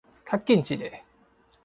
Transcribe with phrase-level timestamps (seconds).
[0.25, 0.97] 較緊一下